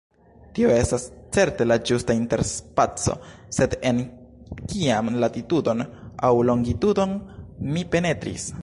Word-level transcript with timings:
Tio 0.59 0.69
estas 0.75 1.03
certe 1.37 1.67
la 1.71 1.77
ĝusta 1.89 2.15
interspaco, 2.21 3.15
sed 3.59 3.77
en 3.91 4.01
kian 4.73 5.13
latitudon 5.27 5.85
aŭ 6.31 6.35
longitudon 6.53 7.17
mi 7.77 7.89
penetris? 7.97 8.53